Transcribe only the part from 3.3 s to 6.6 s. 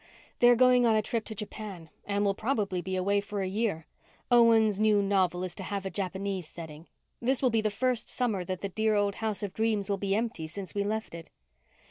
a year. Owen's new novel is to have a Japanese